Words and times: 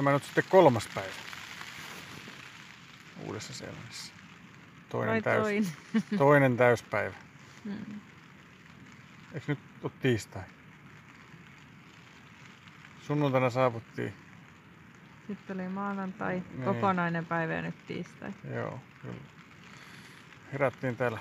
tämä 0.00 0.12
nyt 0.12 0.24
sitten 0.24 0.44
kolmas 0.48 0.88
päivä 0.94 1.12
Uudessa 3.26 3.54
Seelannissa. 3.54 4.12
Toinen, 4.88 5.12
Vai 5.12 5.22
täys, 5.22 5.42
toinen? 5.42 5.66
toinen 6.18 6.56
täyspäivä. 6.56 7.14
Mm. 7.64 8.00
Eikö 9.34 9.44
nyt 9.48 9.58
ole 9.82 9.92
tiistai? 10.02 10.42
Sunnuntaina 13.02 13.50
saavuttiin. 13.50 14.14
Sitten 15.26 15.60
oli 15.60 15.68
maanantai, 15.68 16.32
Niin. 16.50 16.64
kokonainen 16.64 17.26
päivä 17.26 17.52
ja 17.54 17.62
nyt 17.62 17.86
tiistai. 17.86 18.32
Joo, 18.54 18.80
kyllä. 19.02 19.20
Herättiin 20.52 20.96
täällä 20.96 21.18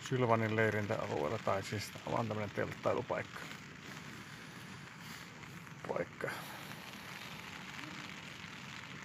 Sylvanin 0.00 0.56
leirintäalueella, 0.56 1.38
tai 1.38 1.62
siis 1.62 1.90
tämä 2.04 2.16
on 2.16 2.26
tämmöinen 2.28 2.50
telttailupaikka. 2.50 3.40
Paikka. 5.88 6.28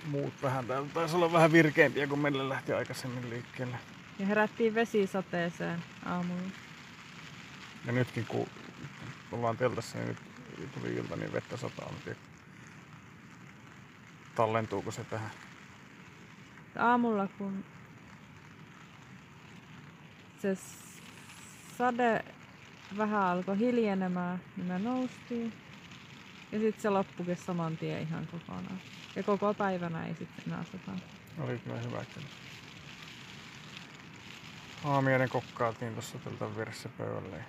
Muut 0.06 0.34
vähän 0.44 0.68
täällä 0.68 0.90
taisi 0.94 1.16
olla 1.16 1.32
vähän 1.32 1.52
virkeämpiä, 1.52 2.08
kun 2.08 2.20
meille 2.20 2.50
lähti 2.50 2.74
aikaisemmin 2.74 3.30
liikkeelle. 3.30 3.78
Ja 4.20 4.26
herättiin 4.26 4.76
vesisateeseen 4.76 5.84
aamulla. 6.06 6.50
Ja 7.86 7.92
nytkin 7.92 8.26
kun 8.26 8.48
ollaan 9.32 9.58
teltassa, 9.58 9.98
niin 9.98 10.18
nyt 10.58 10.72
tuli 10.74 10.96
ilta, 10.96 11.16
niin 11.16 11.34
vettä 11.34 11.58
sataa. 11.58 11.94
Tallentuuko 14.36 14.92
se 14.92 15.04
tähän. 15.04 15.32
Aamulla 16.78 17.28
kun 17.38 17.66
se 20.42 20.58
sade 21.78 22.26
vähän 22.98 23.22
alkoi 23.22 23.60
hiljenemään, 23.60 24.42
niin 24.58 24.68
me 24.68 24.80
noustiin. 24.80 25.54
Ja 26.52 26.60
sitten 26.60 26.82
se 26.82 26.90
loppukin 26.90 27.38
saman 27.38 27.78
tien 27.78 28.02
ihan 28.02 28.28
kokonaan. 28.28 28.82
Ja 29.16 29.24
koko 29.24 29.54
päivänä 29.54 30.08
ei 30.08 30.16
sitten 30.16 30.44
enää 30.48 30.64
satanut. 30.72 31.04
Oli 31.40 31.60
kyllä 31.60 31.80
hyvä 31.80 32.06
kyllä. 32.14 32.28
Aamiainen 34.84 35.30
kokkailtiin 35.30 35.94
tuossa 35.94 36.18
tältä 36.20 36.56
vieressä 36.56 36.90
pöydälle. 36.90 37.46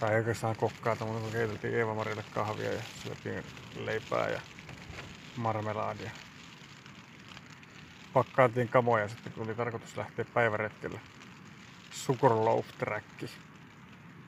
Tai 0.00 0.14
oikeastaan 0.14 0.56
kokkaata, 0.56 1.04
mutta 1.04 1.32
keiteltiin 1.32 1.74
Eeva-Marille 1.74 2.24
kahvia 2.34 2.72
ja 2.72 2.82
syötiin 3.02 3.44
leipää 3.76 4.28
ja 4.28 4.40
marmelaadia. 5.36 6.10
Pakkailtiin 8.12 8.68
kamoja 8.68 9.08
sitten, 9.08 9.32
kun 9.32 9.44
oli 9.44 9.54
tarkoitus 9.54 9.96
lähteä 9.96 10.24
päiväretkelle. 10.24 11.00
Sugarloaf 11.90 12.66
Track 12.78 13.24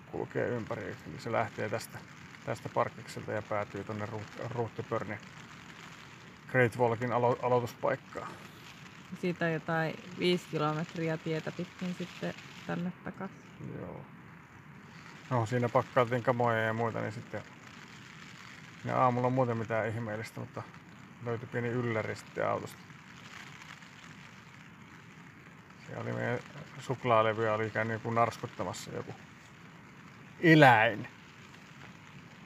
kulkee 0.06 0.48
ympäri. 0.48 0.96
Eli 1.06 1.18
se 1.18 1.32
lähtee 1.32 1.68
tästä, 1.68 1.98
tästä 2.46 2.68
parkkikselta 2.68 3.32
ja 3.32 3.42
päätyy 3.42 3.84
tuonne 3.84 4.08
Ruuttipörnin 4.50 5.18
Great 6.48 6.78
Walkin 6.78 7.10
alo- 7.10 7.38
aloituspaikkaan. 7.42 8.28
Siitä 9.20 9.44
on 9.44 9.52
jotain 9.52 9.94
viisi 10.18 10.46
kilometriä 10.50 11.16
tietä 11.16 11.52
pitkin 11.52 11.94
sitten 11.98 12.34
tänne 12.66 12.92
takaisin. 13.04 13.36
Joo. 13.80 14.00
No 15.30 15.46
siinä 15.46 15.68
pakkailtiin 15.68 16.22
kamoja 16.22 16.60
ja 16.60 16.72
muita, 16.72 17.00
niin 17.00 17.12
sitten 17.12 17.42
ja 18.84 19.02
aamulla 19.02 19.30
muuten 19.30 19.56
mitään 19.56 19.88
ihmeellistä, 19.88 20.40
mutta 20.40 20.62
löytyi 21.24 21.48
pieni 21.52 21.68
ylläri 21.68 22.16
sitten 22.16 22.48
autosta. 22.48 22.76
Siellä 25.86 26.02
oli 26.02 26.12
meidän 26.12 26.38
suklaalevyä 26.78 27.54
oli 27.54 27.70
käynyt 27.70 27.94
joku 27.94 28.10
narskuttamassa 28.10 28.90
joku 28.90 29.14
eläin. 30.40 31.08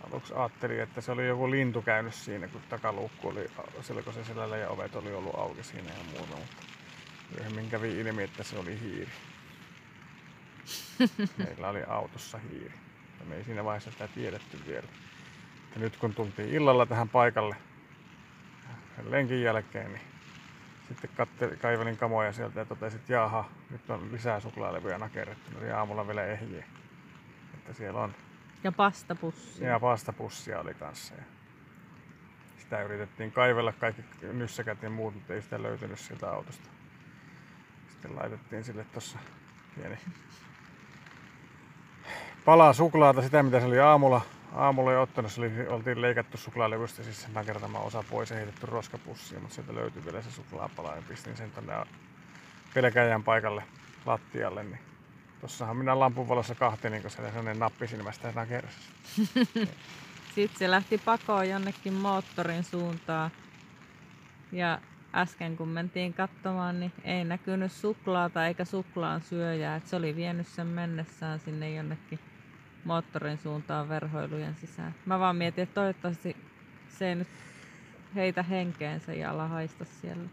Aluksi 0.07 0.35
ajattelin, 0.35 0.81
että 0.81 1.01
se 1.01 1.13
oli 1.13 1.27
joku 1.27 1.51
lintu 1.51 1.83
käynyt 1.83 2.15
siinä, 2.15 2.49
kun 2.49 2.61
takaluukku 2.69 3.29
oli 3.29 3.51
selkoisen 3.81 4.25
selällä 4.25 4.57
ja 4.57 4.69
ovet 4.69 4.97
oli 4.97 5.15
ollut 5.15 5.35
auki 5.35 5.63
siinä 5.63 5.89
ja 5.89 6.05
muuta, 6.05 6.37
mutta 6.37 6.67
myöhemmin 7.35 7.71
kävi 7.71 8.01
ilmi, 8.01 8.23
että 8.23 8.43
se 8.43 8.59
oli 8.59 8.81
hiiri. 8.81 9.13
Meillä 11.45 11.69
oli 11.69 11.83
autossa 11.89 12.39
hiiri. 12.39 12.75
Ja 13.21 13.27
me 13.27 13.37
ei 13.37 13.45
siinä 13.45 13.65
vaiheessa 13.65 13.91
sitä 13.91 14.09
tiedetty 14.09 14.59
vielä. 14.67 14.89
Ja 15.75 15.81
nyt 15.81 15.97
kun 15.97 16.15
tultiin 16.15 16.49
illalla 16.49 16.87
tähän 16.87 17.09
paikalle 17.09 17.57
lenkin 19.09 19.43
jälkeen, 19.43 19.93
niin 19.93 20.03
sitten 20.89 21.11
katselin, 21.17 21.59
kaivelin 21.59 21.97
kamoja 21.97 22.33
sieltä 22.33 22.61
ja 22.61 22.65
totesin, 22.65 23.01
että 23.01 23.13
jaha, 23.13 23.51
nyt 23.71 23.91
on 23.91 24.13
lisää 24.13 24.41
suklaalevyjä 24.41 24.99
nakerrettu. 24.99 25.51
Ne 25.51 25.59
oli 25.59 25.71
aamulla 25.71 26.07
vielä 26.07 26.25
ehjiä. 26.25 26.65
Että 27.55 27.73
siellä 27.73 28.01
on. 28.01 28.15
Ja 28.65 28.73
pastapussi. 28.73 29.65
Ja 29.65 29.81
pastapussia 29.81 30.61
oli 30.61 30.75
kanssa. 30.75 31.15
Ja 31.15 31.23
sitä 32.59 32.83
yritettiin 32.83 33.33
kaivella 33.33 33.73
kaikki 33.73 34.03
nyssäkät 34.33 34.83
ja 34.83 34.91
muut, 34.91 35.15
mutta 35.15 35.35
ei 35.35 35.43
sitä 35.43 35.63
löytynyt 35.63 35.99
sieltä 35.99 36.31
autosta. 36.31 36.69
Sitten 37.91 38.17
laitettiin 38.17 38.65
sille 38.65 38.85
tuossa 38.85 39.19
pieni 39.75 39.99
palaa 42.45 42.73
suklaata, 42.73 43.23
sitä 43.23 43.43
mitä 43.43 43.61
se 43.61 43.67
oli 43.67 43.81
aamulla, 43.81 44.21
aamulla 44.53 44.93
jo 44.93 45.03
ottanut. 45.03 45.33
Se 45.33 45.41
oli, 45.41 45.69
oltiin 45.69 46.03
leikattu 46.03 46.37
suklaalevystä 46.37 47.03
siis 47.03 47.23
sen 47.23 47.35
nakertama 47.35 47.79
osa 47.79 48.05
pois 48.11 48.31
ja 48.31 48.37
heitetty 48.37 48.67
roskapussiin, 48.67 49.41
mutta 49.41 49.55
sieltä 49.55 49.75
löytyi 49.75 50.05
vielä 50.05 50.23
se 50.23 50.31
suklaapala 50.31 50.97
ja 50.97 51.03
pistin 51.09 51.37
sen 51.37 51.51
tonne 51.51 51.75
pelkäjän 52.75 53.23
paikalle 53.23 53.65
lattialle. 54.07 54.63
Niin 54.63 54.90
tossahan 55.41 55.77
minä 55.77 55.99
lampun 55.99 56.29
valossa 56.29 56.55
kahtelin, 56.55 57.03
kun 57.03 57.11
siellä 57.11 57.31
sellainen 57.31 57.59
nappi 57.59 57.87
silmästä 57.87 58.33
nakersi. 58.35 58.79
Sitten 60.35 60.59
se 60.59 60.71
lähti 60.71 60.99
pakoon 60.99 61.49
jonnekin 61.49 61.93
moottorin 61.93 62.65
suuntaan. 62.65 63.31
Ja 64.53 64.81
äsken 65.15 65.57
kun 65.57 65.69
mentiin 65.69 66.15
katsomaan, 66.15 66.81
niin 66.81 66.93
ei 67.05 67.25
näkynyt 67.25 67.73
suklaata 67.73 68.47
eikä 68.47 68.65
suklaan 68.65 69.21
syöjää. 69.21 69.77
Et 69.77 69.87
se 69.87 69.97
oli 69.97 70.17
vienyt 70.17 70.47
sen 70.47 70.67
mennessään 70.67 71.41
sinne 71.41 71.75
jonnekin 71.75 72.19
moottorin 72.85 73.39
suuntaan 73.39 73.89
verhoilujen 73.89 74.55
sisään. 74.55 74.95
Mä 75.07 75.19
vaan 75.19 75.37
mietin, 75.37 75.63
että 75.63 75.75
toivottavasti 75.75 76.37
se 76.89 77.09
ei 77.09 77.15
nyt 77.15 77.29
heitä 78.15 78.43
henkeensä 78.43 79.13
ja 79.13 79.31
ala 79.31 79.49
haista 79.49 79.85
siellä. 79.85 80.29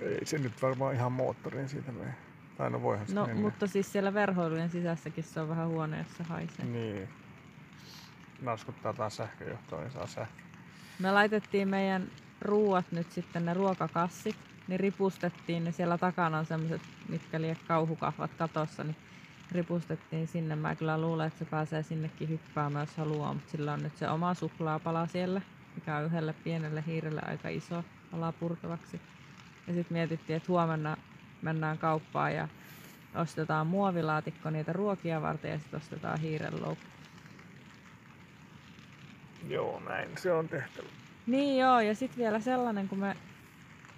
Ei 0.00 0.26
se 0.26 0.38
nyt 0.38 0.62
varmaan 0.62 0.94
ihan 0.94 1.12
moottorin 1.12 1.68
siitä 1.68 1.92
mene. 1.92 2.14
Tai 2.60 2.70
no 2.70 2.82
voihan 2.82 3.06
se 3.06 3.14
No, 3.14 3.26
mennä. 3.26 3.42
mutta 3.42 3.66
siis 3.66 3.92
siellä 3.92 4.14
verhoilujen 4.14 4.70
sisässäkin 4.70 5.24
se 5.24 5.40
on 5.40 5.48
vähän 5.48 5.68
huono, 5.68 5.96
jos 5.96 6.16
se 6.16 6.22
haisee. 6.24 6.64
Niin. 6.64 7.08
Naskuttaa 8.42 8.92
taas 8.92 9.16
sähköjohtoa, 9.16 9.80
niin 9.80 9.90
saa 9.90 10.06
sähkö. 10.06 10.42
Me 10.98 11.12
laitettiin 11.12 11.68
meidän 11.68 12.06
ruuat 12.40 12.92
nyt 12.92 13.12
sitten, 13.12 13.44
ne 13.44 13.54
ruokakassit, 13.54 14.36
niin 14.68 14.80
ripustettiin 14.80 15.64
ne 15.64 15.72
siellä 15.72 15.98
takana 15.98 16.38
on 16.38 16.46
semmoiset, 16.46 16.82
mitkä 17.08 17.40
liian 17.40 17.56
kauhukahvat 17.68 18.30
katossa, 18.38 18.84
niin 18.84 18.96
ripustettiin 19.52 20.26
sinne. 20.26 20.56
Mä 20.56 20.74
kyllä 20.74 21.00
luulen, 21.00 21.26
että 21.26 21.38
se 21.38 21.44
pääsee 21.44 21.82
sinnekin 21.82 22.28
hyppäämään, 22.28 22.86
jos 22.86 22.96
haluaa, 22.96 23.34
mutta 23.34 23.50
sillä 23.50 23.72
on 23.72 23.82
nyt 23.82 23.96
se 23.96 24.08
oma 24.08 24.34
suklaapala 24.34 25.06
siellä, 25.06 25.40
mikä 25.74 25.96
on 25.96 26.04
yhdelle 26.04 26.34
pienelle 26.44 26.84
hiirelle 26.86 27.22
aika 27.24 27.48
iso 27.48 27.84
ala 28.12 28.32
purtavaksi. 28.32 29.00
Ja 29.66 29.74
sitten 29.74 29.94
mietittiin, 29.96 30.36
että 30.36 30.48
huomenna 30.48 30.96
mennään 31.42 31.78
kauppaan 31.78 32.34
ja 32.34 32.48
ostetaan 33.14 33.66
muovilaatikko 33.66 34.50
niitä 34.50 34.72
ruokia 34.72 35.22
varten 35.22 35.50
ja 35.50 35.58
sitten 35.58 35.80
ostetaan 35.80 36.20
hiirenloukku. 36.20 36.84
Joo, 39.48 39.80
näin 39.88 40.08
se 40.18 40.32
on 40.32 40.48
tehtävä. 40.48 40.88
Niin 41.26 41.60
joo, 41.60 41.80
ja 41.80 41.94
sitten 41.94 42.18
vielä 42.18 42.40
sellainen, 42.40 42.88
kun 42.88 42.98
me 42.98 43.16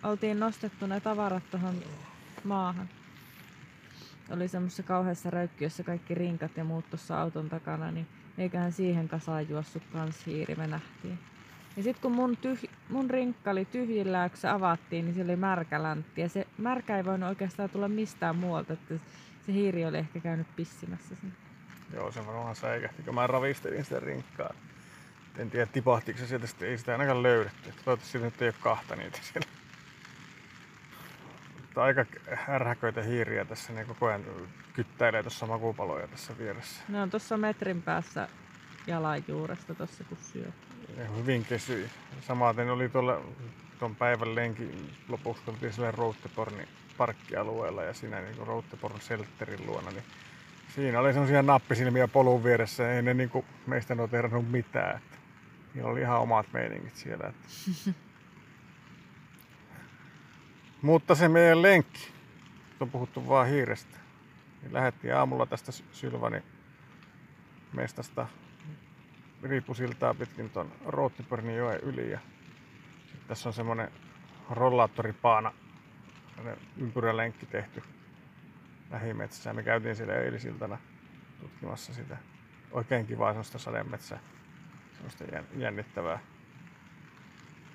oltiin 0.03 0.41
nostettu 0.41 0.87
ne 0.87 1.01
tavarat 1.01 1.51
tuohon 1.51 1.75
maahan. 2.45 2.89
Oli 4.31 4.49
semmoisessa 4.49 4.83
kauheassa 4.83 5.31
röykkiössä 5.31 5.83
kaikki 5.83 6.15
rinkat 6.15 6.57
ja 6.57 6.65
muut 6.65 6.91
tuossa 6.91 7.21
auton 7.21 7.49
takana, 7.49 7.91
niin 7.91 8.07
eiköhän 8.39 8.73
siihen 8.73 9.09
kasaan 9.09 9.49
juossut 9.49 9.83
kans 9.93 10.27
hiiri, 10.27 10.55
me 10.55 10.67
nähtiin. 10.67 11.19
Ja 11.77 11.83
sitten 11.83 12.03
kun 12.03 12.13
mun, 12.13 12.37
tyh- 12.37 12.71
mun 12.89 13.11
rinkka 13.11 13.51
oli 13.51 13.65
tyhjillä, 13.65 14.29
kun 14.29 14.39
se 14.39 14.49
avattiin, 14.49 15.05
niin 15.05 15.15
se 15.15 15.23
oli 15.23 15.37
märkä. 15.37 15.81
Ja 16.17 16.29
se 16.29 16.47
märkä 16.59 16.97
ei 16.97 17.05
voinut 17.05 17.29
oikeastaan 17.29 17.71
tulla 17.71 17.89
mistään 17.89 18.37
muualta, 18.37 18.73
että 18.73 18.95
se 19.47 19.53
hiiri 19.53 19.85
oli 19.85 19.99
ehkä 19.99 20.21
käynyt 20.21 20.47
pissimässä 20.57 21.15
sen. 21.15 21.33
Joo, 21.95 22.13
se 22.13 22.27
varmaan 22.27 22.57
säikähti, 22.57 23.03
kun 23.03 23.15
mä 23.15 23.27
ravistelin 23.27 23.85
sitä 23.85 24.01
rinkkaa. 24.01 24.55
En 25.39 25.51
tiedä, 25.51 25.67
tipahtiko 25.67 26.19
se 26.19 26.27
sieltä, 26.27 26.47
sitten 26.47 26.69
ei 26.69 26.79
sitä 26.79 26.93
ainakaan 26.93 27.23
löydetty. 27.23 27.63
Toivottavasti 27.63 28.09
siitä 28.09 28.25
nyt 28.25 28.43
ei 28.43 28.49
ole 28.49 28.55
kahta 28.61 28.97
niitä 28.97 29.19
siellä. 29.23 29.49
Mutta 31.61 31.83
aika 31.83 32.05
härhäköitä 32.35 33.03
hiiriä 33.03 33.45
tässä, 33.45 33.73
ne 33.73 33.85
koko 33.85 34.07
ajan 34.07 34.25
kyttäilee 34.73 35.23
tuossa 35.23 35.47
makupaloja 35.47 36.09
tässä 36.09 36.39
vieressä. 36.39 36.83
Ne 36.89 37.03
on 37.03 37.11
tuossa 37.11 37.37
metrin 37.37 37.83
päässä 37.83 38.29
jalanjuuresta 38.87 39.75
tuossa 39.75 40.05
kun 40.05 40.19
syö. 40.33 40.53
Hyvin 41.17 41.45
kesyi. 41.45 41.91
Samaten 42.21 42.71
oli 42.71 42.89
tuolla 42.89 43.21
tuon 43.79 43.97
päivän 43.97 44.35
lenkin 44.35 44.91
lopuksi, 45.09 45.43
kun 45.43 45.55
oltiin 45.55 45.73
siellä 45.73 45.91
Routtepornin 45.91 46.69
parkkialueella 46.97 47.83
ja 47.83 47.95
siinä 47.95 48.21
niin 48.21 48.47
Routteporn 48.47 49.01
Selterin 49.01 49.67
luona, 49.67 49.91
niin 49.91 50.05
siinä 50.75 51.01
oli 51.01 51.13
semmoisia 51.13 51.43
nappisilmiä 51.43 52.09
polun 52.09 52.45
vieressä, 52.45 52.93
ei 52.93 53.03
ne 53.03 53.15
niin 53.15 53.31
meistä 53.67 53.95
noterannut 53.95 54.51
mitään. 54.51 54.97
Että 54.97 55.19
Niillä 55.75 55.91
oli 55.91 56.01
ihan 56.01 56.21
omat 56.21 56.47
meiningit 56.53 56.97
siellä. 56.97 57.29
Että. 57.29 57.49
Mutta 60.83 61.15
se 61.15 61.29
meidän 61.29 61.63
lenkki, 61.63 62.09
on 62.81 62.91
puhuttu 62.91 63.29
vaan 63.29 63.49
hiirestä. 63.49 63.97
Niin 64.63 64.73
lähdettiin 64.73 65.17
aamulla 65.17 65.47
tästä 65.47 65.73
Sy- 65.73 65.85
Sylvanin 65.93 66.43
mestasta 67.73 68.27
riipusiltaa 69.43 70.15
pitkin 70.15 70.51
tuon 70.51 70.73
Roottipornin 70.87 71.59
yli. 71.83 72.11
Ja 72.11 72.19
tässä 73.29 73.49
on 73.49 73.53
semmonen 73.53 73.93
rollaattoripaana, 74.51 75.53
ympyrälenkki 76.77 77.47
tehty 77.47 77.83
lähimetsään. 78.91 79.57
Me 79.57 79.63
käytiin 79.63 79.97
siellä 79.97 80.15
eilisiltana 80.15 80.79
tutkimassa 81.41 81.95
sitä 81.95 82.17
oikein 82.71 83.07
kivaa 83.07 83.31
semmoista 83.31 83.59
sademetsää, 83.59 84.19
semmoista 84.93 85.25
jän- 85.25 85.61
jännittävää 85.61 86.19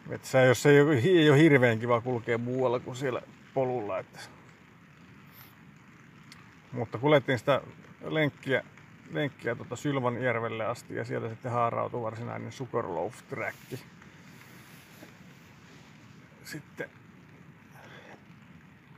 metsää, 0.10 0.46
jossa 0.46 0.70
ei 0.70 0.82
ole, 0.82 0.96
ei 0.96 1.30
ole 1.30 1.40
hirveän 1.40 1.80
kiva 1.80 2.02
kulkea 2.02 2.38
muualla 2.38 2.80
kuin 2.80 2.96
siellä 2.96 3.22
polulla. 3.54 4.00
Että. 4.00 4.20
Mutta 6.72 6.98
kuljettiin 6.98 7.40
sitä 7.40 7.62
lenkkiä, 8.02 8.64
lenkkiä 9.12 9.56
tuota 9.56 9.76
Sylvanjärvelle 9.76 10.66
asti 10.66 10.96
ja 10.96 11.06
sieltä 11.06 11.30
sitten 11.30 11.52
haarautui 11.52 12.02
varsinainen 12.02 12.52
Sugarloaf 12.52 13.16
track. 13.30 13.58
Sitten 16.44 16.90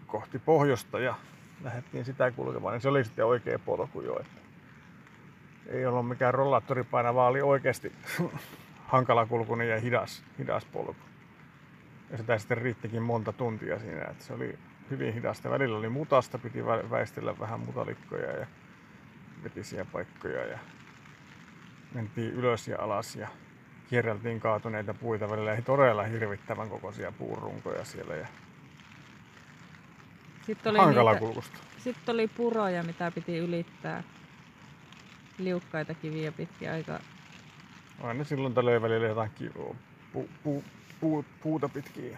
kohti 0.07 0.39
pohjoista 0.39 0.99
ja 0.99 1.15
lähdettiin 1.63 2.05
sitä 2.05 2.31
kulkemaan, 2.31 2.73
niin 2.73 2.81
se 2.81 2.89
oli 2.89 3.03
sitten 3.03 3.25
oikea 3.25 3.59
polku 3.59 4.01
jo. 4.01 4.19
Että 4.19 4.41
ei 5.67 5.85
ollut 5.85 6.07
mikään 6.07 6.33
rollaattoripaina, 6.33 7.15
vaan 7.15 7.29
oli 7.29 7.41
oikeasti 7.41 7.91
hankala 8.93 9.25
kulkunen 9.25 9.69
ja 9.69 9.79
hidas, 9.79 10.23
hidas 10.39 10.65
polku. 10.65 10.95
Ja 12.11 12.17
sitä 12.17 12.37
sitten 12.37 12.57
riittikin 12.57 13.03
monta 13.03 13.33
tuntia 13.33 13.79
siinä, 13.79 14.05
että 14.05 14.23
se 14.23 14.33
oli 14.33 14.59
hyvin 14.89 15.13
hidasta. 15.13 15.49
Välillä 15.49 15.77
oli 15.77 15.89
mutasta, 15.89 16.37
piti 16.37 16.61
vä- 16.61 16.89
väistellä 16.89 17.39
vähän 17.39 17.59
mutalikkoja 17.59 18.31
ja 18.39 18.47
vetisiä 19.43 19.85
paikkoja 19.85 20.45
ja 20.45 20.59
mentiin 21.93 22.33
ylös 22.33 22.67
ja 22.67 22.77
alas 22.79 23.15
ja 23.15 23.27
kierreltiin 23.89 24.39
kaatuneita 24.39 24.93
puita 24.93 25.29
välillä 25.29 25.53
ei 25.53 25.61
todella 25.61 26.03
hirvittävän 26.03 26.69
kokoisia 26.69 27.11
puurunkoja 27.11 27.85
siellä 27.85 28.15
ja 28.15 28.27
Sitten 30.45 30.69
oli, 30.69 30.79
hankala 30.79 31.11
niitä, 31.11 31.19
kulkusta. 31.19 31.57
sitten 31.77 32.13
oli 32.13 32.27
puroja, 32.27 32.83
mitä 32.83 33.11
piti 33.11 33.37
ylittää. 33.37 34.03
Liukkaita 35.37 35.93
kiviä 35.93 36.31
pitkin 36.31 36.71
aika. 36.71 36.99
Aina 38.03 38.23
silloin 38.23 38.53
tällöin 38.53 38.81
välillä 38.81 39.07
jotain 39.07 39.31
pu, 40.13 40.29
pu, 40.43 40.63
pu, 40.99 41.25
puuta 41.41 41.69
pitkin. 41.69 42.17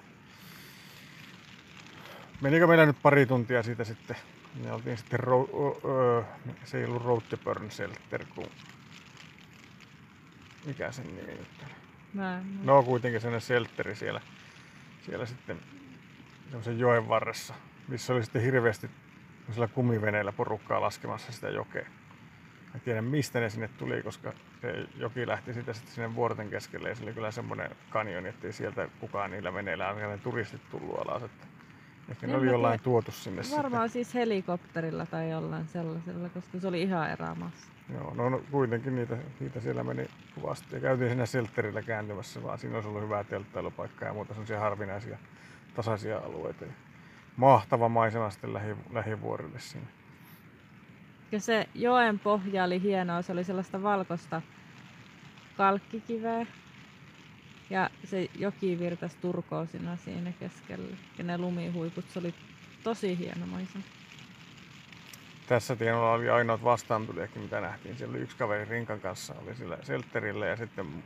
Menikö 2.41 2.67
meillä 2.67 2.85
nyt 2.85 3.01
pari 3.01 3.25
tuntia 3.25 3.63
siitä 3.63 3.83
sitten? 3.83 4.15
Me 4.55 4.71
oltiin 4.71 4.97
sitten, 4.97 5.19
ro, 5.19 5.49
ö, 5.85 5.89
ö, 6.19 6.23
se 6.63 6.77
ei 6.77 6.85
ollut 6.85 7.05
Road 7.05 7.21
to 7.21 7.37
Burn 7.37 7.71
Shelter, 7.71 8.25
kun... 8.35 8.45
Mikä 10.65 10.91
sen 10.91 11.05
nimi 11.05 11.31
nyt 11.31 11.47
oli? 11.63 11.71
Mä 12.13 12.37
en 12.37 12.45
muista. 12.45 12.65
No 12.65 12.83
kuitenkin 12.83 13.21
sellainen 13.21 13.41
shelteri 13.41 13.95
siellä, 13.95 14.21
siellä 15.05 15.25
sitten 15.25 15.59
semmoisen 16.45 16.79
joen 16.79 17.07
varressa, 17.07 17.53
missä 17.87 18.13
oli 18.13 18.23
sitten 18.23 18.41
hirveästi 18.41 18.89
sillä 19.51 19.67
kumiveneillä 19.67 20.31
porukkaa 20.31 20.81
laskemassa 20.81 21.31
sitä 21.31 21.49
jokea. 21.49 21.85
Mä 22.65 22.75
en 22.75 22.81
tiedä 22.81 23.01
mistä 23.01 23.39
ne 23.39 23.49
sinne 23.49 23.67
tuli, 23.67 24.03
koska 24.03 24.33
se 24.61 24.85
joki 24.95 25.27
lähti 25.27 25.53
sitä 25.53 25.73
sitten 25.73 25.93
sinne 25.93 26.15
vuorten 26.15 26.49
keskelle 26.49 26.89
ja 26.89 26.95
se 26.95 27.03
oli 27.03 27.13
kyllä 27.13 27.31
semmoinen 27.31 27.75
kanjoni, 27.89 28.29
ettei 28.29 28.53
sieltä 28.53 28.89
kukaan 28.99 29.31
niillä 29.31 29.53
veneillä 29.53 29.87
ainakaan 29.87 30.11
ne 30.11 30.17
turistit 30.17 30.69
tullut 30.69 30.99
alas. 30.99 31.23
Että 31.23 31.47
ehkä 32.11 32.27
ne 32.27 32.33
En 32.33 32.39
oli 32.39 32.47
jollain 32.47 32.71
tiedä. 32.79 32.83
tuotu 32.83 33.11
sinne 33.11 33.41
Varmaan 33.57 33.89
siis 33.89 34.13
helikopterilla 34.13 35.05
tai 35.05 35.31
jollain 35.31 35.67
sellaisella, 35.67 36.29
koska 36.29 36.59
se 36.59 36.67
oli 36.67 36.81
ihan 36.81 37.11
erämaassa. 37.11 37.59
sitten. 37.65 37.95
Joo, 37.95 38.13
no, 38.13 38.29
no 38.29 38.41
kuitenkin 38.51 38.95
niitä, 38.95 39.17
niitä 39.39 39.59
siellä 39.59 39.83
meni 39.83 40.07
kuvasti. 40.35 40.75
Ja 40.75 40.79
käytiin 40.81 41.09
siinä 41.09 41.25
shelterillä 41.25 41.81
kääntymässä, 41.81 42.43
vaan 42.43 42.57
siinä 42.59 42.75
olisi 42.75 42.89
ollut 42.89 43.01
hyvää 43.03 43.23
telttailupaikkaa 43.23 44.07
ja 44.07 44.13
muuta 44.13 44.33
sellaisia 44.33 44.59
harvinaisia 44.59 45.17
tasaisia 45.75 46.17
alueita. 46.17 46.65
Ja 46.65 46.71
mahtava 47.37 47.89
maisema 47.89 48.29
sitten 48.29 48.53
lähi, 48.53 48.75
lähivuorille 48.93 49.59
siinä. 49.59 49.87
Ja 51.31 51.39
se 51.39 51.67
joen 51.75 52.19
pohja 52.19 52.63
oli 52.63 52.81
hienoa, 52.81 53.21
se 53.21 53.31
oli 53.31 53.43
sellaista 53.43 53.83
valkoista 53.83 54.41
kalkkikiveä. 55.57 56.45
Ja 57.71 57.89
se 58.03 58.29
joki 58.39 58.79
virtasi 58.79 59.17
turkoosina 59.21 59.95
siinä 59.95 60.31
keskellä. 60.39 60.97
Ja 61.17 61.23
ne 61.23 61.37
lumihuiput, 61.37 62.05
se 62.09 62.19
oli 62.19 62.33
tosi 62.83 63.17
hieno 63.17 63.45
maisema. 63.45 63.83
Tässä 65.47 65.75
tienolla 65.75 66.11
oli 66.11 66.29
ainoat 66.29 66.63
vastaantulijakin, 66.63 67.41
mitä 67.41 67.61
nähtiin. 67.61 67.97
Siellä 67.97 68.11
oli 68.15 68.23
yksi 68.23 68.37
kaveri 68.37 68.65
Rinkan 68.65 68.99
kanssa, 68.99 69.35
oli 69.43 69.55
sillä 69.55 69.77
seltterillä 69.83 70.45
ja 70.45 70.55
sitten 70.55 71.03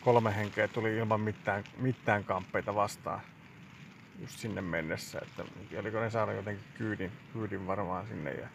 kolme 0.00 0.36
henkeä 0.36 0.68
tuli 0.68 0.96
ilman 0.96 1.20
mitään, 1.20 1.64
mitään 1.78 2.24
kamppeita 2.24 2.74
vastaan 2.74 3.20
just 4.20 4.38
sinne 4.38 4.60
mennessä. 4.60 5.20
Että 5.22 5.44
oliko 5.80 6.00
ne 6.00 6.10
saanut 6.10 6.36
jotenkin 6.36 6.64
kyydin, 6.74 7.12
kyydin 7.32 7.66
varmaan 7.66 8.06
sinne 8.06 8.30
ja 8.30 8.48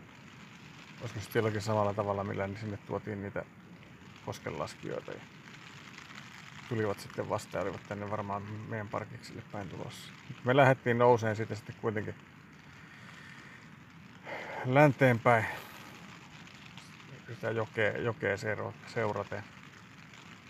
olisiko 1.01 1.19
sitten 1.19 1.39
jollakin 1.39 1.61
samalla 1.61 1.93
tavalla, 1.93 2.23
millä 2.23 2.47
ne 2.47 2.57
sinne 2.57 2.77
tuotiin 2.77 3.21
niitä 3.21 3.45
koskenlaskijoita. 4.25 5.11
Ja 5.11 5.34
tulivat 6.69 6.99
sitten 6.99 7.29
vastaan 7.29 7.59
ja 7.61 7.63
olivat 7.63 7.87
tänne 7.87 8.11
varmaan 8.11 8.41
meidän 8.69 8.87
parkikselle 8.87 9.41
päin 9.51 9.69
tulossa. 9.69 10.13
Me 10.43 10.55
lähdettiin 10.55 10.97
nouseen 10.97 11.35
siitä 11.35 11.55
sitten 11.55 11.75
kuitenkin 11.81 12.15
länteen 14.65 15.19
päin 15.19 15.45
sitä 17.33 17.51
jokea, 17.51 17.97
jokea 17.97 18.37
seura- 18.37 18.73
seuraten 18.87 19.43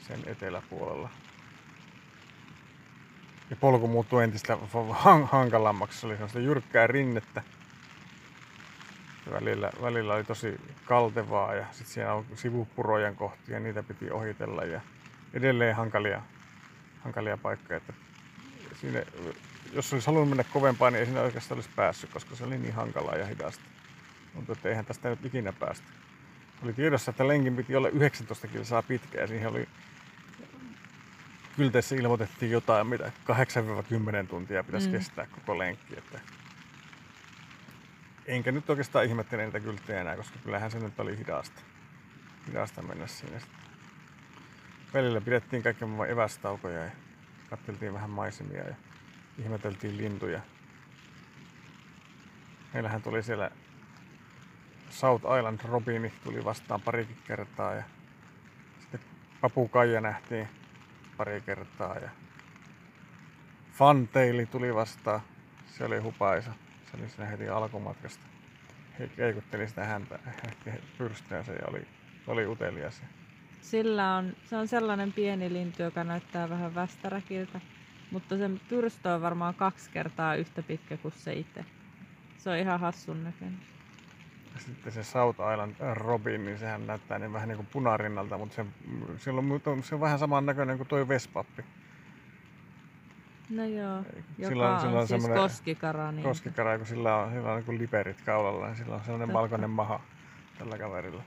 sen 0.07 0.19
eteläpuolella. 0.25 1.09
Ja 3.49 3.55
polku 3.55 3.87
muuttui 3.87 4.23
entistä 4.23 4.57
han- 4.91 5.27
hankalammaksi. 5.27 5.99
Se 5.99 6.07
oli 6.07 6.15
sellaista 6.15 6.39
jyrkkää 6.39 6.87
rinnettä. 6.87 7.41
Välillä, 9.31 9.71
välillä 9.81 10.13
oli 10.13 10.23
tosi 10.23 10.61
kaltevaa 10.85 11.55
ja 11.55 11.65
sitten 11.71 11.93
siellä 11.93 12.13
on 12.13 12.25
sivupurojen 12.35 13.15
kohtia, 13.15 13.59
niitä 13.59 13.83
piti 13.83 14.11
ohitella 14.11 14.63
ja 14.63 14.81
edelleen 15.35 15.75
hankalia, 15.75 16.21
hankalia 17.03 17.37
paikkoja. 17.37 17.77
Että 17.77 17.93
siinä, 18.81 19.03
jos 19.73 19.93
olisi 19.93 20.07
halunnut 20.07 20.29
mennä 20.29 20.43
kovempaa, 20.43 20.91
niin 20.91 20.99
ei 20.99 21.05
siinä 21.05 21.21
oikeastaan 21.21 21.57
olisi 21.57 21.69
päässyt, 21.75 22.13
koska 22.13 22.35
se 22.35 22.43
oli 22.43 22.57
niin 22.57 22.73
hankalaa 22.73 23.15
ja 23.15 23.25
hidasta. 23.25 23.63
Mutta 24.33 24.51
että 24.53 24.69
eihän 24.69 24.85
tästä 24.85 25.09
nyt 25.09 25.25
ikinä 25.25 25.53
päästä. 25.53 25.85
Oli 26.63 26.73
tiedossa, 26.73 27.11
että 27.11 27.27
lenkin 27.27 27.55
piti 27.55 27.75
olla 27.75 27.89
19 27.89 28.47
kilsaa 28.47 28.81
pitkä 28.81 29.21
ja 29.21 29.27
siihen 29.27 29.49
oli 29.49 29.67
kylteissä 31.55 31.95
ilmoitettiin 31.95 32.51
jotain, 32.51 32.87
mitä 32.87 33.11
8-10 34.23 34.27
tuntia 34.29 34.63
pitäisi 34.63 34.87
Mm. 34.87 34.93
mm. 34.93 34.97
kestää 34.97 35.27
koko 35.27 35.57
lenkki. 35.57 35.97
Että 35.97 36.19
enkä 38.25 38.51
nyt 38.51 38.69
oikeastaan 38.69 39.05
ihmettele 39.05 39.45
niitä 39.45 39.59
kylttejä 39.59 40.01
enää, 40.01 40.15
koska 40.15 40.39
kyllähän 40.43 40.71
se 40.71 40.79
nyt 40.79 40.99
oli 40.99 41.17
hidasta, 41.17 41.61
hidasta 42.47 42.81
mennä 42.81 43.07
siinä. 43.07 43.39
Sitten 43.39 43.59
välillä 44.95 45.21
pidettiin 45.21 45.63
kaiken 45.63 45.87
maailman 45.89 46.09
evästaukoja 46.09 46.83
ja 46.83 46.91
katseltiin 47.49 47.93
vähän 47.93 48.09
maisemia 48.09 48.63
ja 48.63 48.75
ihmeteltiin 49.39 49.97
lintuja. 49.97 50.41
Meillähän 52.73 53.01
tuli 53.01 53.23
siellä 53.23 53.51
South 54.89 55.25
Island 55.37 55.59
Robini 55.63 56.13
tuli 56.23 56.45
vastaan 56.45 56.81
parikin 56.81 57.17
kertaa 57.27 57.73
ja 57.73 57.83
sitten 58.79 58.99
papukaija 59.41 60.01
nähtiin 60.01 60.47
pari 61.17 61.41
kertaa 61.41 61.95
ja 61.95 62.09
Fantaili 63.73 64.45
tuli 64.45 64.75
vastaan. 64.75 65.21
Se 65.65 65.85
oli 65.85 65.99
hupaisa. 65.99 66.51
Se 66.91 66.97
oli 66.97 67.09
siinä 67.09 67.25
heti 67.25 67.49
alkumatkasta. 67.49 68.25
He 68.99 69.07
keikutteli 69.07 69.67
sitä 69.67 69.85
häntä 69.85 70.19
pyrstöönsä 70.97 71.51
ja 71.51 71.67
oli, 71.67 71.87
oli 72.27 72.47
utelias. 72.47 73.03
Sillä 73.65 74.15
on, 74.15 74.33
se 74.45 74.57
on 74.57 74.67
sellainen 74.67 75.13
pieni 75.13 75.53
lintu, 75.53 75.83
joka 75.83 76.03
näyttää 76.03 76.49
vähän 76.49 76.75
västäräkiltä, 76.75 77.61
mutta 78.11 78.37
sen 78.37 78.61
pyrstö 78.69 79.13
on 79.13 79.21
varmaan 79.21 79.53
kaksi 79.55 79.89
kertaa 79.91 80.35
yhtä 80.35 80.63
pitkä 80.63 80.97
kuin 80.97 81.11
se 81.17 81.33
itse. 81.33 81.65
Se 82.37 82.49
on 82.49 82.57
ihan 82.57 82.79
hassun 82.79 83.23
näköinen. 83.23 83.59
Ja 84.53 84.59
sitten 84.61 84.91
se 84.93 85.03
South 85.03 85.39
Island 85.53 85.75
Robin, 85.93 86.45
niin 86.45 86.57
sehän 86.59 86.87
näyttää 86.87 87.19
niin 87.19 87.33
vähän 87.33 87.47
niin 87.49 87.55
kuin 87.57 87.67
punarinnalta, 87.73 88.37
mutta 88.37 88.55
se, 88.55 88.65
mutta 89.41 89.69
se 89.81 89.95
on 89.95 90.01
vähän 90.01 90.19
saman 90.19 90.45
näköinen 90.45 90.77
kuin 90.77 90.87
toi 90.87 91.07
Vespappi. 91.07 91.63
No 93.49 93.65
joo, 93.65 93.97
joka 94.37 94.49
Sillä 94.49 94.67
on- 94.69 94.73
on, 94.75 94.79
sillä 94.81 94.99
on 94.99 95.07
siis 95.07 95.27
koskikara. 95.27 96.11
Niin 96.11 96.23
Koskikara, 96.23 96.77
kun 96.77 96.87
sillä 96.87 97.15
on, 97.15 97.31
sillä 97.33 97.49
on 97.49 97.55
niin 97.55 97.65
kuin 97.65 97.77
liperit 97.77 98.21
kaulalla, 98.21 98.65
niin 98.65 98.75
sillä 98.75 98.95
on 98.95 99.01
sellainen 99.03 99.27
Totta. 99.27 99.39
valkoinen 99.39 99.69
maha 99.69 99.99
tällä 100.59 100.77
kaverilla. 100.77 101.23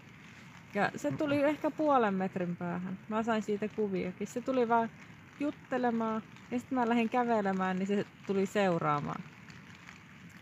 Ja 0.75 0.91
se 0.97 1.11
tuli 1.11 1.43
ehkä 1.43 1.71
puolen 1.71 2.15
metrin 2.15 2.57
päähän. 2.57 2.99
Mä 3.09 3.23
sain 3.23 3.43
siitä 3.43 3.69
kuviakin. 3.69 4.27
Se 4.27 4.41
tuli 4.41 4.69
vaan 4.69 4.91
juttelemaan 5.41 6.23
ja 6.51 6.59
sitten 6.59 6.79
mä 6.79 6.89
lähdin 6.89 7.09
kävelemään, 7.09 7.79
niin 7.79 7.87
se 7.87 8.07
tuli 8.27 8.47
seuraamaan. 8.47 9.23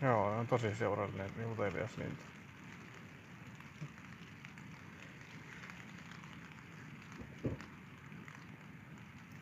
Joo, 0.01 0.25
on 0.25 0.47
tosi 0.47 0.75
seurallinen 0.75 1.29
ja 1.39 1.47
utelias 1.47 1.97
lintu. 1.97 2.23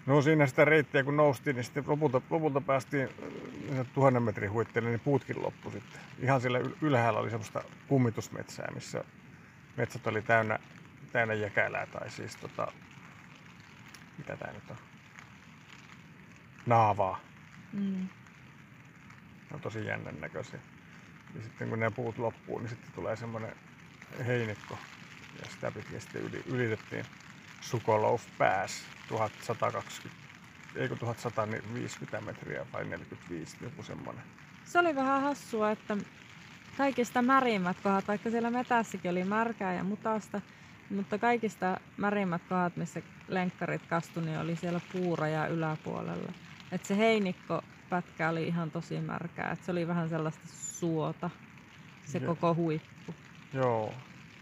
No 0.05 0.21
siinä 0.21 0.47
sitä 0.47 0.65
reittiä 0.65 1.03
kun 1.03 1.17
noustiin, 1.17 1.55
niin 1.55 1.63
sitten 1.63 1.83
lopulta, 1.87 2.21
lopulta 2.29 2.61
päästiin 2.61 3.09
äh, 3.79 3.85
tuhannen 3.93 4.23
metrin 4.23 4.51
huitteelle, 4.51 4.89
niin 4.89 4.99
puutkin 4.99 5.43
loppu 5.43 5.71
sitten. 5.71 6.01
Ihan 6.19 6.41
siellä 6.41 6.59
yl- 6.59 6.77
ylhäällä 6.81 7.19
oli 7.19 7.29
semmoista 7.29 7.63
kummitusmetsää, 7.87 8.71
missä 8.73 9.03
metsät 9.77 10.07
oli 10.07 10.21
täynnä, 10.21 10.59
täynnä 11.11 11.33
jäkälää 11.33 11.85
tai 11.85 12.09
siis 12.09 12.35
tota, 12.35 12.71
mitä 14.17 14.37
tää 14.37 14.53
nyt 14.53 14.69
on? 14.69 14.77
Naavaa. 16.65 17.19
Mm. 17.73 18.07
Ne 19.49 19.53
on 19.53 19.61
tosi 19.61 19.85
jännän 19.85 20.21
näköisiä. 20.21 20.59
Ja 21.35 21.41
sitten 21.41 21.69
kun 21.69 21.79
ne 21.79 21.91
puut 21.91 22.17
loppuu, 22.17 22.59
niin 22.59 22.69
sitten 22.69 22.91
tulee 22.91 23.15
semmoinen 23.15 23.55
heinikko. 24.25 24.77
Ja 25.39 25.49
sitä 25.49 25.71
pitkin 25.71 26.01
sitten 26.01 26.21
yli, 26.21 26.43
ylitettiin 26.45 27.05
Sukolov 27.61 28.19
Pass 28.37 28.83
1120, 29.07 30.25
ei 30.75 30.87
kun 30.87 30.97
1150 30.97 32.21
metriä 32.21 32.65
vai 32.73 32.85
45, 32.85 33.57
joku 33.61 33.83
semmoinen. 33.83 34.23
Se 34.65 34.79
oli 34.79 34.95
vähän 34.95 35.21
hassua, 35.21 35.71
että 35.71 35.97
kaikista 36.77 37.21
märimmät 37.21 37.77
kohdat, 37.83 38.07
vaikka 38.07 38.29
siellä 38.29 38.49
metässäkin 38.49 39.11
oli 39.11 39.23
märkää 39.23 39.73
ja 39.73 39.83
mutasta, 39.83 40.41
mutta 40.89 41.17
kaikista 41.17 41.77
märimmät 41.97 42.41
kohdat, 42.49 42.77
missä 42.77 43.01
lenkkarit 43.27 43.81
kastu, 43.89 44.21
niin 44.21 44.39
oli 44.39 44.55
siellä 44.55 44.81
puuraja 44.93 45.47
yläpuolella. 45.47 46.31
Et 46.71 46.85
se 46.85 46.97
heinikko 46.97 47.61
pätkä 47.89 48.29
oli 48.29 48.47
ihan 48.47 48.71
tosi 48.71 49.01
märkää, 49.01 49.51
että 49.51 49.65
se 49.65 49.71
oli 49.71 49.87
vähän 49.87 50.09
sellaista 50.09 50.47
suota, 50.47 51.29
se 52.05 52.19
Je- 52.19 52.25
koko 52.25 52.55
huippu. 52.55 53.15
Joo, 53.53 53.93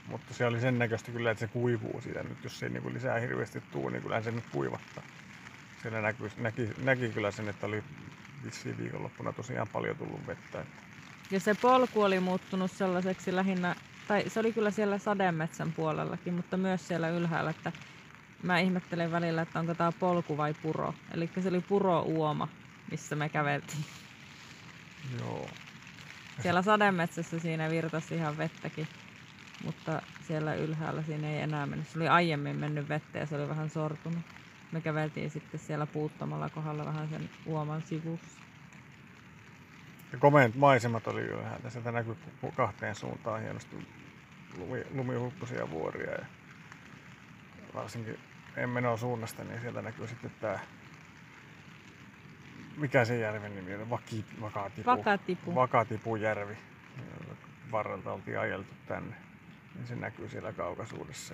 mutta 0.08 0.34
se 0.34 0.46
oli 0.46 0.60
sen 0.60 0.80
näköistä 0.80 1.12
kyllä, 1.12 1.32
että 1.32 1.40
se 1.40 1.48
kuivuu 1.48 2.02
siitä 2.02 2.24
nyt. 2.24 2.44
Jos 2.44 2.64
ei 2.64 2.70
niin 2.70 2.94
lisää 2.94 3.20
hirveästi 3.20 3.62
tuu, 3.72 3.90
niin 3.90 4.02
kyllähän 4.02 4.24
se 4.24 4.32
nyt 4.32 4.44
kuivattaa. 4.52 5.04
Siellä 5.82 6.02
näki, 6.02 6.24
näki, 6.38 6.70
näki 6.84 7.10
kyllä 7.10 7.32
sen, 7.32 7.50
että 7.50 7.68
oli 7.68 7.84
vissiin 8.46 8.78
viikonloppuna 8.78 9.34
tosiaan 9.34 9.68
paljon 9.74 9.98
tullut 9.98 10.28
vettä. 10.28 10.62
Että 10.62 10.93
Ja 11.34 11.40
se 11.40 11.56
polku 11.56 12.02
oli 12.02 12.20
muuttunut 12.20 12.72
sellaiseksi 12.72 13.36
lähinnä, 13.36 13.76
tai 14.08 14.24
se 14.30 14.40
oli 14.40 14.54
kyllä 14.54 14.72
siellä 14.72 14.98
sademetsän 14.98 15.72
puolellakin, 15.72 16.34
mutta 16.34 16.58
myös 16.58 16.88
siellä 16.88 17.10
ylhäällä, 17.10 17.50
että 17.50 17.72
mä 18.44 18.60
ihmettelen 18.60 19.12
välillä, 19.12 19.42
että 19.42 19.60
onko 19.60 19.76
tämä 19.76 19.92
polku 19.92 20.38
vai 20.38 20.54
puro. 20.54 20.94
Eli 21.14 21.30
se 21.42 21.50
oli 21.50 21.62
puro-uoma, 21.62 22.48
missä 22.92 23.16
me 23.16 23.30
käveltiin. 23.30 23.86
joo, 25.20 25.50
Siellä 26.42 26.62
sademetsässä 26.62 27.40
siinä 27.40 27.70
virtasi 27.70 28.16
ihan 28.16 28.38
vettäkin, 28.38 28.88
mutta 29.64 30.02
siellä 30.28 30.56
ylhäällä 30.56 31.04
siinä 31.04 31.30
ei 31.30 31.42
enää 31.42 31.66
mennyt. 31.66 31.88
Se 31.88 32.00
oli 32.00 32.08
aiemmin 32.08 32.56
mennyt 32.56 32.90
vettä 32.90 33.20
ja 33.20 33.26
se 33.26 33.36
oli 33.36 33.50
vähän 33.50 33.70
sortunut. 33.70 34.22
Me 34.72 34.82
käveltiin 34.82 35.30
sitten 35.30 35.60
siellä 35.60 35.86
puuttomalla 35.86 36.50
kohdalla 36.50 36.86
vähän 36.86 37.10
sen 37.10 37.30
uoman 37.46 37.82
sivussa. 37.82 38.43
Ja 40.14 40.20
komeat 40.20 40.56
maisemat 40.56 41.08
oli 41.08 41.22
ylhäältä. 41.22 41.70
Sieltä 41.70 41.92
näkyi 41.92 42.16
ku- 42.42 42.52
kahteen 42.52 42.96
suuntaan 42.96 43.42
hienosti 43.42 43.88
lumi, 44.58 44.84
lumihuippuisia 44.94 45.70
vuoria. 45.70 46.12
Ja 46.12 46.26
varsinkin 47.74 48.20
Emmenon 48.58 48.98
suunnasta, 48.98 49.44
niin 49.44 49.62
sieltä 49.62 49.82
näkyy 49.82 50.08
sitten 50.08 50.32
tämä... 50.42 50.60
Mikä 52.78 53.06
se 53.06 53.18
järven 53.18 53.56
nimi 53.56 53.76
oli? 53.76 53.90
Vaki, 53.90 54.26
vakatipu. 54.42 54.86
Vakatipu. 54.86 55.56
Vakatipujärvi. 55.56 56.58
Varrelta 57.72 58.12
oltiin 58.12 58.40
ajeltu 58.40 58.74
tänne. 58.88 59.16
Niin 59.76 59.88
se 59.88 59.96
näkyy 59.96 60.30
siellä 60.30 60.54
kaukaisuudessa. 60.54 61.34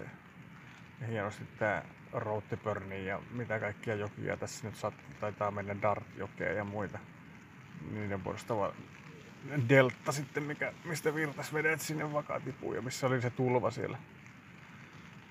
Ja, 1.02 1.08
hienosti 1.08 1.44
tämä 1.60 1.84
Routtipörni 2.14 3.06
ja 3.06 3.22
mitä 3.32 3.60
kaikkia 3.60 3.96
jokia 3.96 4.38
tässä 4.38 4.68
nyt 4.68 4.76
saat, 4.76 4.94
taitaa 5.20 5.52
mennä 5.52 5.76
Dart-jokea 5.82 6.54
ja 6.54 6.64
muita 6.64 7.00
niiden 7.92 8.22
muodostava 8.24 8.74
delta 9.70 10.12
sitten, 10.12 10.44
mikä, 10.44 10.74
mistä 10.84 11.16
virtas 11.16 11.54
vedet 11.54 11.82
sinne 11.82 12.14
vakatipuun 12.14 12.76
ja 12.76 12.82
missä 12.82 13.08
oli 13.08 13.22
se 13.22 13.30
tulva 13.30 13.72
siellä, 13.72 13.98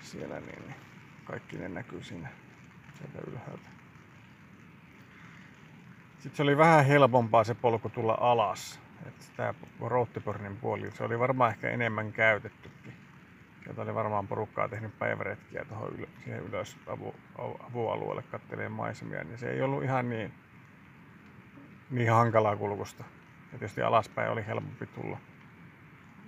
siellä 0.01 0.39
niin, 0.39 0.61
niin 0.61 0.75
kaikki 1.25 1.57
ne 1.57 1.69
näkyy 1.69 2.03
siinä 2.03 2.29
sieltä 2.97 3.31
ylhäältä. 3.31 3.69
Sitten 6.13 6.35
se 6.35 6.43
oli 6.43 6.57
vähän 6.57 6.85
helpompaa 6.85 7.43
se 7.43 7.53
polku 7.53 7.89
tulla 7.89 8.17
alas. 8.21 8.79
Että 9.07 9.25
tämä 9.37 9.53
Roottipornin 9.81 10.57
puoli, 10.57 10.91
se 10.91 11.03
oli 11.03 11.19
varmaan 11.19 11.51
ehkä 11.51 11.69
enemmän 11.69 12.11
käytettykin. 12.13 12.93
Sieltä 13.63 13.81
oli 13.81 13.95
varmaan 13.95 14.27
porukkaa 14.27 14.69
tehnyt 14.69 14.99
päiväretkiä 14.99 15.65
tuohon 15.65 15.93
ylö, 15.93 16.07
siihen 16.23 16.43
ylös 16.43 16.77
avu, 16.87 17.15
avualueelle 17.69 18.23
katteleen 18.23 18.71
maisemia, 18.71 19.23
niin 19.23 19.37
se 19.37 19.51
ei 19.51 19.61
ollut 19.61 19.83
ihan 19.83 20.09
niin, 20.09 20.33
niin 21.89 22.11
hankalaa 22.11 22.55
kulkusta. 22.55 23.03
Ja 23.51 23.59
tietysti 23.59 23.81
alaspäin 23.81 24.31
oli 24.31 24.47
helpompi 24.47 24.85
tulla. 24.85 25.17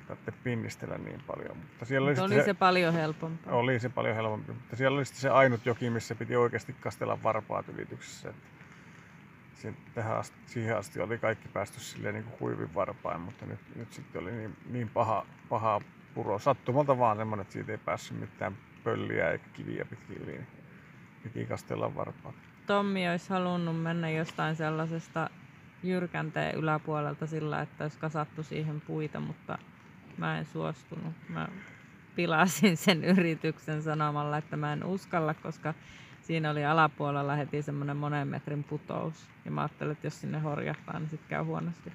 Tarvitse 0.08 0.32
pinnistellä 0.44 0.98
niin 0.98 1.22
paljon. 1.28 1.58
Mutta 1.58 1.86
siellä 1.86 2.12
oli, 2.12 2.20
oli 2.20 2.44
se 2.44 2.54
paljon 2.54 2.94
helpompaa. 2.94 3.54
oli 3.54 3.80
se 3.80 3.90
paljon 3.90 4.16
helpompi. 4.16 4.52
Mutta 4.52 4.76
siellä 4.76 4.96
oli 4.96 5.06
sitten 5.06 5.22
se 5.22 5.30
ainut 5.30 5.66
joki, 5.66 5.90
missä 5.90 6.16
piti 6.16 6.36
oikeasti 6.36 6.74
kastella 6.74 7.24
varpaat 7.24 7.70
ylityksessä. 7.70 8.30
Että 8.30 8.50
siihen, 9.54 9.78
tähän 9.94 10.18
asti, 10.18 10.38
siihen 10.46 10.78
asti 10.78 11.02
oli 11.02 11.18
kaikki 11.18 11.48
päästy 11.48 11.80
silleen 11.80 12.16
niin 12.16 12.26
kuin 12.26 12.40
huivin 12.40 12.76
varpain, 12.76 13.22
mutta 13.22 13.46
nyt, 13.46 13.60
nyt 13.76 13.94
sitten 13.94 14.22
oli 14.22 14.32
niin, 14.32 14.58
niin 14.70 14.90
paha, 14.90 15.26
paha 15.50 15.82
puro. 16.14 16.40
Sattumalta 16.40 16.98
vaan 16.98 17.18
semmoinen, 17.18 17.42
että 17.42 17.54
siitä 17.54 17.72
ei 17.72 17.78
päässyt 17.78 18.20
mitään 18.20 18.58
pölliä 18.84 19.32
eikä 19.32 19.46
kiviä 19.54 19.86
pitkin 19.86 20.18
yli. 20.18 20.32
Niin 20.32 20.48
piti 21.24 21.46
kastella 21.46 21.96
varpaat. 21.96 22.36
Tommi 22.68 23.10
olisi 23.10 23.30
halunnut 23.30 23.82
mennä 23.82 24.10
jostain 24.10 24.56
sellaisesta 24.56 25.30
jyrkänteen 25.84 26.56
yläpuolelta 26.56 27.28
sillä, 27.28 27.62
että 27.62 27.84
olisi 27.84 28.00
kasattu 28.00 28.44
siihen 28.44 28.82
puita, 28.82 29.20
mutta 29.20 29.58
mä 30.18 30.38
en 30.38 30.46
suostunut. 30.46 31.14
Mä 31.30 31.48
pilasin 32.16 32.78
sen 32.78 33.04
yrityksen 33.04 33.84
sanomalla, 33.84 34.38
että 34.38 34.58
mä 34.58 34.74
en 34.74 34.84
uskalla, 34.84 35.34
koska 35.34 35.74
siinä 36.22 36.50
oli 36.50 36.66
alapuolella 36.66 37.36
heti 37.36 37.62
semmoinen 37.62 37.98
monen 37.98 38.28
metrin 38.28 38.64
putous. 38.64 39.30
Ja 39.46 39.52
mä 39.52 39.62
ajattelin, 39.62 39.92
että 39.92 40.08
jos 40.08 40.22
sinne 40.22 40.40
horjahtaa, 40.40 41.00
niin 41.00 41.10
sitten 41.10 41.30
käy 41.30 41.44
huonosti. 41.44 41.92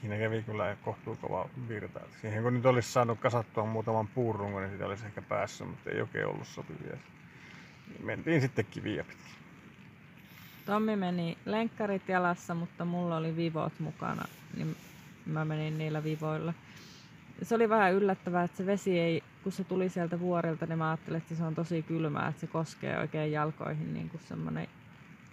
Siinä 0.00 0.18
kävi 0.18 0.42
kyllä 0.42 0.76
kohtuu 0.84 1.16
kova 1.16 1.48
virta. 1.68 2.00
Siihen 2.20 2.42
kun 2.42 2.54
nyt 2.54 2.66
olisi 2.66 2.92
saanut 2.92 3.20
kasattua 3.20 3.64
muutaman 3.64 4.08
puurungon, 4.08 4.62
niin 4.62 4.70
siitä 4.70 4.86
olisi 4.86 5.06
ehkä 5.06 5.22
päässyt, 5.22 5.68
mutta 5.68 5.90
ei 5.90 6.00
oikein 6.00 6.26
ollut 6.26 6.46
sopivia. 6.46 6.96
Mentiin 8.02 8.40
sitten 8.40 8.64
kiviä 8.70 9.04
pitkin. 9.04 9.41
Tommi 10.66 10.96
meni 10.96 11.38
lenkkarit 11.44 12.08
jalassa, 12.08 12.54
mutta 12.54 12.84
mulla 12.84 13.16
oli 13.16 13.36
vivot 13.36 13.72
mukana, 13.78 14.24
niin 14.56 14.76
mä 15.26 15.44
menin 15.44 15.78
niillä 15.78 16.04
vivoilla. 16.04 16.54
Se 17.42 17.54
oli 17.54 17.68
vähän 17.68 17.92
yllättävää, 17.92 18.44
että 18.44 18.56
se 18.56 18.66
vesi 18.66 18.98
ei, 18.98 19.22
kun 19.42 19.52
se 19.52 19.64
tuli 19.64 19.88
sieltä 19.88 20.20
vuorilta, 20.20 20.66
niin 20.66 20.78
mä 20.78 20.90
ajattelin, 20.90 21.18
että 21.18 21.34
se 21.34 21.44
on 21.44 21.54
tosi 21.54 21.82
kylmää, 21.82 22.28
että 22.28 22.40
se 22.40 22.46
koskee 22.46 22.98
oikein 22.98 23.32
jalkoihin 23.32 23.94
niin 23.94 24.08
kuin 24.08 24.20
semmoinen 24.28 24.68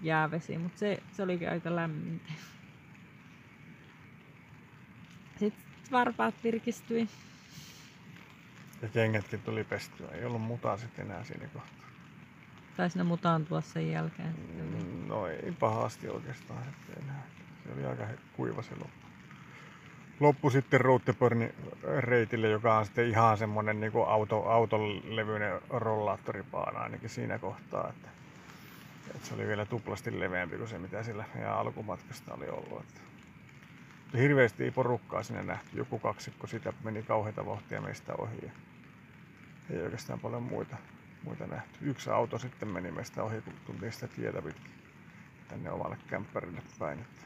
jäävesi, 0.02 0.58
mutta 0.58 0.80
se, 0.80 1.04
se 1.12 1.24
olikin 1.24 1.50
aika 1.50 1.76
lämmintä. 1.76 2.32
Sitten 5.40 5.64
varpaat 5.92 6.36
virkistyi. 6.44 7.10
Ja 8.82 8.88
kengätkin 8.88 9.42
tuli 9.42 9.64
pestyä. 9.64 10.08
Ei 10.12 10.26
ollut 10.26 10.42
mutaa 10.42 10.78
sitten 10.78 11.06
enää 11.06 11.24
siinä 11.24 11.48
kohtaa. 11.48 11.88
Taisi 12.78 12.98
ne 12.98 13.04
mutaantua 13.04 13.62
sen 13.62 13.92
jälkeen. 13.92 14.36
Mm, 14.56 15.08
No 15.08 15.28
ei 15.28 15.54
pahasti 15.60 16.10
oikeastaan 16.10 16.64
sitten 16.64 17.04
enää. 17.04 17.24
Se 17.66 17.74
oli 17.74 17.86
aika 17.86 18.04
kuiva 18.34 18.62
se 18.62 18.72
loppu. 18.72 19.08
Loppu 20.20 20.50
sitten 20.50 20.82
Routtepornin 20.82 21.54
reitille, 22.00 22.50
joka 22.50 22.78
on 22.78 22.86
sitten 22.86 23.08
ihan 23.08 23.38
semmonen 23.38 23.80
niin 23.80 23.92
auto, 24.08 24.44
auton 24.44 25.16
levyinen 25.16 25.62
rollaattoripaana 25.70 26.80
ainakin 26.80 27.10
siinä 27.10 27.40
kohtaa. 27.40 27.90
Että, 27.90 28.08
että 29.16 29.28
se 29.28 29.34
oli 29.34 29.48
vielä 29.48 29.66
tuplasti 29.66 30.20
leveämpi 30.20 30.58
kuin 30.58 30.70
se, 30.70 30.78
mitä 30.80 31.04
sillä 31.04 31.26
meidän 31.36 31.54
alkumatkasta 31.54 32.34
oli 32.34 32.50
ollut. 32.50 32.82
Että. 32.82 33.02
Hirveästi 34.18 34.64
ei 34.64 34.72
porukkaa 34.72 35.24
sinne 35.24 35.44
nähty. 35.44 35.70
Joku 35.74 36.00
kaksikko 36.00 36.48
sitä 36.48 36.74
meni 36.84 37.04
kauheita 37.04 37.46
vauhtia 37.46 37.82
meistä 37.82 38.14
ohi. 38.18 38.38
Ja 38.44 38.52
ei 39.70 39.82
oikeastaan 39.82 40.20
paljon 40.20 40.44
muita, 40.44 40.78
muita 41.24 41.48
nähty. 41.48 41.78
Yksi 41.82 42.10
auto 42.10 42.38
sitten 42.38 42.68
meni 42.68 42.92
meistä 42.92 43.24
ohi, 43.24 43.42
kun 43.42 43.54
tultiin 43.66 43.92
sitä 43.92 44.08
tietä 44.08 44.42
pitkin 44.42 44.72
tänne 45.48 45.72
omalle 45.72 45.98
kämppärille 46.08 46.62
päin. 46.80 47.00
Että 47.00 47.22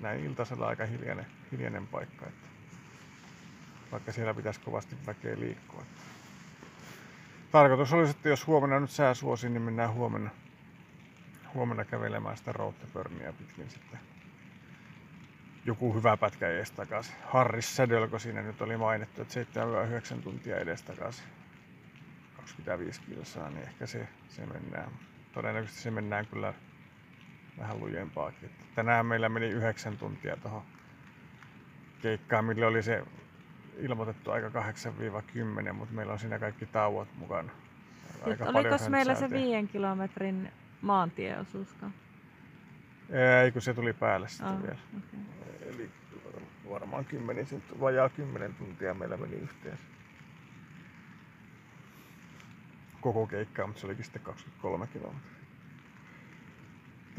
näin 0.00 0.24
iltasella 0.24 0.66
aika 0.66 0.86
hiljainen, 0.86 1.26
hiljainen 1.52 1.86
paikka. 1.86 2.26
Että 2.26 2.48
vaikka 3.92 4.12
siellä 4.12 4.34
pitäisi 4.34 4.60
kovasti 4.60 4.96
väkeä 5.06 5.40
liikkua. 5.40 5.82
Että 5.82 6.00
tarkoitus 7.52 7.92
olisi, 7.92 8.10
että 8.10 8.28
jos 8.28 8.46
huomenna 8.46 8.80
nyt 8.80 8.90
sää 8.90 9.14
suosi, 9.14 9.48
niin 9.48 9.62
mennään 9.62 9.92
huomenna, 9.92 10.30
huomenna 11.54 11.84
kävelemään 11.84 12.36
sitä 12.36 12.52
Routepörniä 12.52 13.32
pitkin 13.32 13.70
sitten. 13.70 14.00
Joku 15.64 15.94
hyvä 15.94 16.16
pätkä 16.16 16.48
edes 16.48 16.70
takaisin. 16.70 17.14
Harris 17.24 17.76
Sädölkö 17.76 18.18
siinä 18.18 18.42
nyt 18.42 18.62
oli 18.62 18.76
mainittu, 18.76 19.22
että 19.22 19.40
7-9 20.16 20.22
tuntia 20.22 20.56
edes 20.56 20.82
takaisin. 20.82 21.24
25 22.40 23.00
kilsaa, 23.00 23.50
niin 23.50 23.62
ehkä 23.62 23.86
se, 23.86 24.08
se 24.28 24.46
mennään. 24.46 24.90
Todennäköisesti 25.32 25.82
se 25.82 25.90
mennään 25.90 26.26
kyllä 26.26 26.54
vähän 27.58 27.80
lujempaakin. 27.80 28.50
Tänään 28.74 29.06
meillä 29.06 29.28
meni 29.28 29.46
9 29.46 29.98
tuntia 29.98 30.36
tuohon 30.36 30.62
keikkaan, 32.02 32.44
millä 32.44 32.66
oli 32.66 32.82
se 32.82 33.04
ilmoitettu 33.78 34.30
aika 34.30 34.48
8-10, 34.48 35.72
mutta 35.72 35.94
meillä 35.94 36.12
on 36.12 36.18
siinä 36.18 36.38
kaikki 36.38 36.66
tauot 36.66 37.08
mukana. 37.16 37.52
Aika 38.26 38.44
Oliko 38.44 38.76
meillä 38.88 39.14
se 39.14 39.30
viiden 39.30 39.68
kilometrin 39.68 40.52
maantieosuuskaan? 40.80 41.94
Ei, 43.42 43.52
kun 43.52 43.62
se 43.62 43.74
tuli 43.74 43.92
päälle 43.92 44.28
sitten 44.28 44.48
oh, 44.48 44.62
vielä. 44.62 44.78
Okay. 44.98 45.20
Eli 45.74 45.90
varmaan 46.70 47.04
10, 47.04 47.46
vajaa 47.80 48.08
10 48.08 48.54
tuntia 48.54 48.94
meillä 48.94 49.16
meni 49.16 49.34
yhteensä. 49.36 49.84
Koko 53.00 53.26
keikkaa, 53.26 53.66
mutta 53.66 53.80
se 53.80 53.86
olikin 53.86 54.04
sitten 54.04 54.22
23 54.22 54.86
kilometriä. 54.86 55.40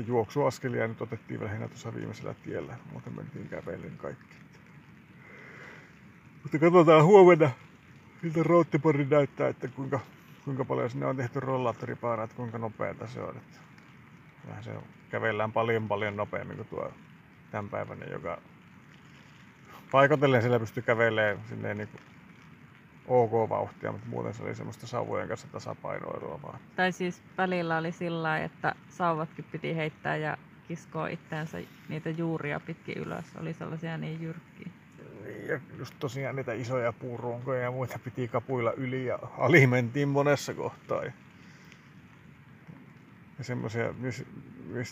Juoksuaskelia 0.07 0.87
nyt 0.87 1.01
otettiin 1.01 1.43
lähinnä 1.43 1.67
tuossa 1.67 1.95
viimeisellä 1.95 2.33
tiellä, 2.33 2.77
muuten 2.91 3.15
mentiin 3.15 3.47
kävellen 3.49 3.97
kaikki. 3.97 4.35
Mutta 6.43 6.59
katsotaan 6.59 7.05
huomenna, 7.05 7.49
miltä 8.21 8.43
roottiporri 8.43 9.05
näyttää, 9.05 9.47
että 9.47 9.67
kuinka, 9.67 9.99
kuinka 10.45 10.65
paljon 10.65 10.89
sinne 10.89 11.05
on 11.05 11.17
tehty 11.17 11.39
rollaattoripaaraa, 11.39 12.23
että 12.23 12.35
kuinka 12.35 12.57
nopeata 12.57 13.07
se 13.07 13.21
on. 13.21 13.37
Että 13.37 13.57
vähän 14.47 14.63
se 14.63 14.71
kävellään 15.09 15.51
paljon 15.51 15.87
paljon 15.87 16.15
nopeammin 16.15 16.57
kuin 16.57 16.67
tuo 16.67 16.91
tämän 17.51 17.69
päivänä, 17.69 18.05
joka 18.05 18.41
paikotellen 19.91 20.41
siellä 20.41 20.59
pystyy 20.59 20.83
kävelemään 20.83 21.77
niin 21.77 21.87
kuin 21.87 22.10
ok 23.07 23.49
vauhtia, 23.49 23.91
mutta 23.91 24.07
muuten 24.07 24.33
se 24.33 24.43
oli 24.43 24.55
semmoista 24.55 24.87
sauvojen 24.87 25.27
kanssa 25.27 25.47
tasapainoilua 25.51 26.39
vaan. 26.43 26.59
Tai 26.75 26.91
siis 26.91 27.21
välillä 27.37 27.77
oli 27.77 27.91
sillä 27.91 28.37
että 28.37 28.75
sauvatkin 28.89 29.45
piti 29.51 29.75
heittää 29.75 30.15
ja 30.15 30.37
kiskoa 30.67 31.07
itteensä 31.07 31.57
niitä 31.89 32.09
juuria 32.09 32.59
pitkin 32.59 32.97
ylös. 32.97 33.25
Oli 33.41 33.53
sellaisia 33.53 33.97
niin 33.97 34.21
jyrkkiä. 34.21 34.71
Niin, 35.23 35.47
ja 35.47 35.59
just 35.77 35.95
tosiaan 35.99 36.35
niitä 36.35 36.53
isoja 36.53 36.93
puurunkoja 36.93 37.61
ja 37.61 37.71
muita 37.71 37.99
piti 37.99 38.27
kapuilla 38.27 38.71
yli 38.71 39.05
ja 39.05 39.19
alimentiin 39.37 40.07
monessa 40.07 40.53
kohtaa. 40.53 41.03
Ja, 41.03 41.11
ja 43.37 43.43
semmoisia, 43.43 43.93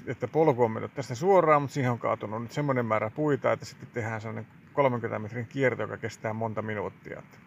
että 0.08 0.28
polku 0.28 0.64
on 0.64 0.72
mennyt 0.72 0.94
tästä 0.94 1.16
suoraan, 1.16 1.62
mutta 1.62 1.74
siihen 1.74 1.92
on 1.92 2.00
kaatunut 2.00 2.42
nyt 2.42 2.52
semmoinen 2.52 2.86
määrä 2.86 3.10
puita, 3.10 3.52
että 3.52 3.66
sitten 3.66 3.90
tehdään 3.94 4.22
semmoinen 4.22 4.48
30 4.74 5.20
metrin 5.20 5.48
kierto, 5.48 5.82
joka 5.82 5.98
kestää 5.98 6.34
monta 6.34 6.62
minuuttia. 6.62 7.20
Että, 7.20 7.38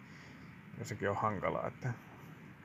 ja 0.79 0.85
sekin 0.85 1.09
on 1.09 1.15
hankalaa, 1.15 1.67
että 1.67 1.93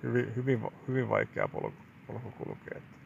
hyvin, 0.03 0.37
hyvin, 0.37 0.61
hyvin 0.89 1.09
vaikea 1.09 1.49
polku, 1.49 1.83
polku 2.07 2.31
kulkee. 2.31 2.79
Että 2.79 2.97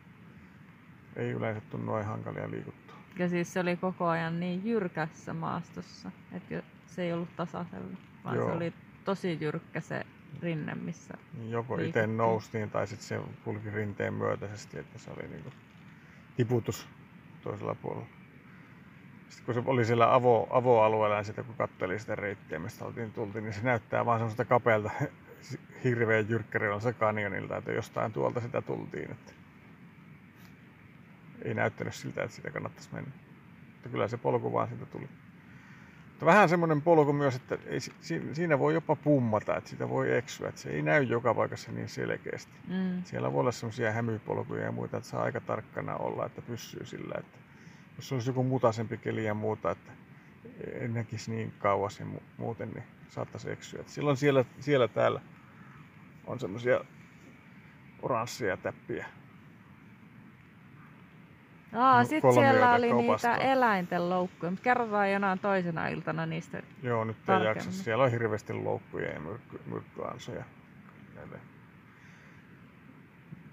ei 1.16 1.30
yleensä 1.30 1.60
tule 1.70 1.84
noin 1.84 2.06
hankalia 2.06 2.50
liikuttua. 2.50 2.96
Ja 3.18 3.28
siis 3.28 3.52
se 3.52 3.60
oli 3.60 3.76
koko 3.76 4.08
ajan 4.08 4.40
niin 4.40 4.66
jyrkässä 4.66 5.34
maastossa, 5.34 6.10
että 6.32 6.62
se 6.86 7.02
ei 7.02 7.12
ollut 7.12 7.36
tasaisella, 7.36 7.96
vaan 8.24 8.36
Joo. 8.36 8.46
se 8.46 8.52
oli 8.52 8.72
tosi 9.04 9.38
jyrkkä 9.40 9.80
se 9.80 10.06
rinne, 10.42 10.74
missä 10.74 11.14
niin 11.38 11.50
Joko 11.50 11.78
itse 11.78 12.06
noustiin 12.06 12.70
tai 12.70 12.86
sitten 12.86 13.08
se 13.08 13.20
kulki 13.44 13.70
rinteen 13.70 14.14
myötäisesti, 14.14 14.78
että 14.78 14.98
se 14.98 15.10
oli 15.10 15.28
niinku 15.28 15.50
tiputus 16.36 16.88
toisella 17.42 17.74
puolella. 17.74 18.21
Sitten 19.32 19.54
kun 19.54 19.54
se 19.54 19.70
oli 19.70 19.84
siellä 19.84 20.14
avo, 20.14 20.46
avoalueella 20.50 21.16
ja 21.16 21.22
sitten 21.22 21.44
kun 21.44 21.54
katseli 21.54 21.98
sitä 21.98 22.14
reittiä, 22.14 22.58
mistä 22.58 22.84
oltiin 22.84 23.12
tultiin, 23.12 23.44
niin 23.44 23.52
se 23.54 23.62
näyttää 23.62 24.06
vaan 24.06 24.18
semmoista 24.18 24.44
kapealta 24.44 24.90
hirveän 25.84 26.26
se 26.78 26.92
kanjonilta, 26.92 27.56
että 27.56 27.72
jostain 27.72 28.12
tuolta 28.12 28.40
sitä 28.40 28.62
tultiin. 28.62 29.10
Että 29.10 29.32
ei 31.42 31.54
näyttänyt 31.54 31.94
siltä, 31.94 32.22
että 32.22 32.36
sitä 32.36 32.50
kannattaisi 32.50 32.88
mennä. 32.92 33.10
Mutta 33.72 33.88
kyllä 33.88 34.08
se 34.08 34.16
polku 34.16 34.52
vaan 34.52 34.68
siitä 34.68 34.86
tuli. 34.86 35.08
Mutta 36.08 36.26
vähän 36.26 36.48
semmoinen 36.48 36.82
polku 36.82 37.12
myös, 37.12 37.36
että 37.36 37.58
ei, 37.66 37.80
siinä 38.32 38.58
voi 38.58 38.74
jopa 38.74 38.96
pummata, 38.96 39.56
että 39.56 39.70
sitä 39.70 39.88
voi 39.88 40.16
eksyä, 40.16 40.48
että 40.48 40.60
se 40.60 40.70
ei 40.70 40.82
näy 40.82 41.02
joka 41.02 41.34
paikassa 41.34 41.72
niin 41.72 41.88
selkeästi. 41.88 42.52
Mm. 42.68 43.04
Siellä 43.04 43.32
voi 43.32 43.40
olla 43.40 43.52
semmoisia 43.52 43.92
hämypolkuja 43.92 44.64
ja 44.64 44.72
muita, 44.72 44.96
että 44.96 45.08
saa 45.08 45.22
aika 45.22 45.40
tarkkana 45.40 45.96
olla, 45.96 46.26
että 46.26 46.42
pysyy 46.42 46.86
sillä, 46.86 47.14
että 47.18 47.38
jos 47.96 48.12
olisi 48.12 48.30
joku 48.30 48.42
mutaisempi 48.42 48.96
keli 48.96 49.24
ja 49.24 49.34
muuta, 49.34 49.70
että 49.70 49.92
en 50.80 50.94
näkisi 50.94 51.30
niin 51.30 51.52
kauas 51.58 52.00
ja 52.00 52.06
muuten, 52.36 52.70
niin 52.70 52.84
saattaisi 53.08 53.50
eksyä. 53.50 53.80
Että 53.80 53.92
silloin 53.92 54.16
siellä, 54.16 54.44
siellä 54.60 54.88
täällä 54.88 55.20
on 56.26 56.40
semmoisia 56.40 56.84
oransseja 58.02 58.56
täppiä 58.56 59.06
Aa, 61.72 62.04
sitten 62.04 62.32
siellä 62.32 62.74
oli 62.74 62.92
niitä 62.92 63.36
eläinten 63.36 64.10
loukkuja, 64.10 64.50
mutta 64.50 64.64
kerrotaan 64.64 65.12
jonain 65.12 65.38
toisena 65.38 65.88
iltana 65.88 66.26
niistä 66.26 66.62
Joo, 66.82 67.04
nyt 67.04 67.16
ei 67.28 67.44
jaksa. 67.44 67.72
Siellä 67.72 68.04
on 68.04 68.10
hirveästi 68.10 68.52
loukkuja 68.52 69.12
ja 69.12 69.20
myrkky, 69.20 69.60
myrkkyansoja 69.66 70.44
näille 71.14 71.38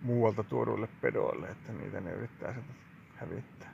muualta 0.01 0.43
tuoduille 0.43 0.87
pedoille, 1.01 1.47
että 1.47 1.73
niitä 1.73 2.01
ne 2.01 2.11
yrittää 2.11 2.53
sieltä 2.53 2.73
hävittää. 3.15 3.69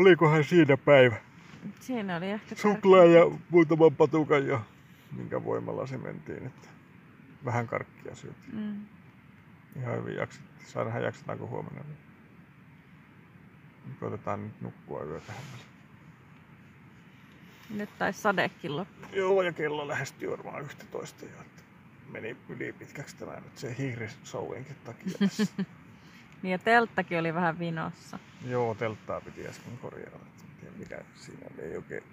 Olikohan 0.00 0.44
siinä 0.44 0.76
päivä? 0.76 1.16
Siinä 1.80 2.16
oli 2.16 2.30
ehkä 2.30 2.54
Suklaa 2.54 3.04
ja 3.04 3.30
muutaman 3.50 3.96
patukan 3.96 4.46
ja 4.46 4.60
minkä 5.16 5.44
voimalla 5.44 5.86
se 5.86 5.98
mentiin. 5.98 6.46
Että 6.46 6.68
vähän 7.44 7.66
karkkia 7.66 8.14
syötiin. 8.14 8.54
Mm. 8.54 8.86
Ihan 9.82 9.96
hyvin 9.96 10.16
jakset, 10.16 10.42
saadaan 10.66 11.02
jaksetaanko 11.02 11.46
huomenna. 11.46 11.82
Niin 11.82 11.96
koitetaan 14.00 14.44
nyt 14.44 14.60
nukkua 14.60 15.04
yö 15.04 15.20
tähän 15.20 15.42
Nyt 17.70 17.90
taisi 17.98 18.20
sadekin 18.20 18.76
loppu. 18.76 19.06
Joo, 19.16 19.42
ja 19.42 19.52
kello 19.52 19.88
lähestyy 19.88 20.30
varmaan 20.30 20.64
11 20.64 21.24
jo. 21.24 21.40
Että 21.40 21.62
meni 22.10 22.36
yli 22.48 22.72
pitkäksi 22.72 23.16
tämä 23.16 23.34
nyt 23.34 23.58
se 23.58 23.74
hiirisouinkin 23.78 24.76
takia 24.84 25.18
tässä. 25.18 25.46
niin 26.42 26.52
ja 26.52 26.58
telttakin 26.58 27.18
oli 27.18 27.34
vähän 27.34 27.58
vinossa. 27.58 28.18
Joo, 28.46 28.74
telttaa 28.74 29.20
piti 29.20 29.48
äsken 29.48 29.78
korjata. 29.78 30.16
En 30.66 30.72
mikä 30.78 31.00
siinä 31.14 31.46
ei 31.58 31.76
oikein 31.76 32.04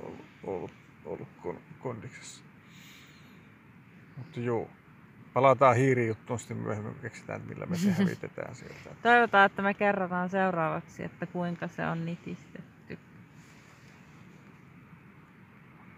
ollut, 0.00 0.24
ollut, 0.42 0.70
ollut 1.04 1.28
kondiksessa. 1.78 2.44
Mutta 4.16 4.40
joo, 4.40 4.70
palataan 5.34 5.76
hiirijuttuun 5.76 6.38
sitten 6.38 6.56
myöhemmin, 6.56 6.94
keksitään, 7.02 7.40
että 7.40 7.54
millä 7.54 7.66
me 7.66 7.76
se 7.76 7.92
hävitetään 7.98 8.54
sieltä. 8.54 8.90
Toivotaan, 9.02 9.46
että 9.46 9.62
me 9.62 9.74
kerrotaan 9.74 10.30
seuraavaksi, 10.30 11.04
että 11.04 11.26
kuinka 11.26 11.68
se 11.68 11.86
on 11.86 12.04
nitistetty. 12.04 12.98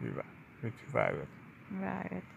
Hyvä. 0.01 0.25
Nyt 0.62 0.75
hyvää 0.88 1.11
yötä. 1.11 1.33
Hyvää 1.70 2.05
yötä. 2.12 2.36